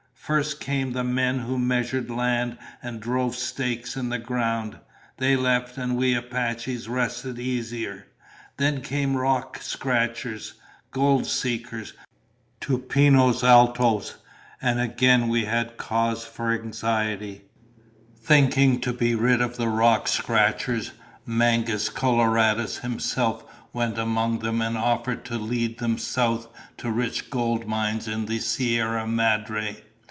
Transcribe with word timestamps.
"First 0.23 0.61
came 0.61 0.93
the 0.93 1.03
men 1.03 1.39
who 1.39 1.59
measured 1.59 2.09
land 2.09 2.57
and 2.81 3.01
drove 3.01 3.35
stakes 3.35 3.97
in 3.97 4.07
the 4.07 4.19
ground. 4.19 4.77
They 5.17 5.35
left 5.35 5.77
and 5.77 5.97
we 5.97 6.15
Apaches 6.15 6.87
rested 6.87 7.37
easier. 7.37 8.07
Then 8.55 8.79
came 8.79 9.17
rock 9.17 9.57
scratchers, 9.59 10.53
gold 10.91 11.25
seekers, 11.27 11.93
to 12.61 12.77
Pinos 12.77 13.43
Altos, 13.43 14.15
and 14.61 14.79
again 14.79 15.27
we 15.27 15.43
had 15.45 15.75
cause 15.75 16.23
for 16.23 16.53
anxiety. 16.53 17.41
"Thinking 18.15 18.79
to 18.81 18.93
be 18.93 19.15
rid 19.15 19.41
of 19.41 19.57
the 19.57 19.67
rock 19.67 20.07
scratchers, 20.07 20.91
Mangus 21.25 21.89
Coloradus 21.89 22.77
himself 22.77 23.43
went 23.73 23.97
among 23.97 24.39
them 24.39 24.61
and 24.61 24.77
offered 24.77 25.25
to 25.25 25.37
lead 25.37 25.79
them 25.79 25.97
south 25.97 26.47
to 26.77 26.89
rich 26.89 27.29
gold 27.29 27.65
mines 27.67 28.07
in 28.07 28.27
the 28.27 28.39
Sierra 28.39 29.05
Madre. 29.05 29.83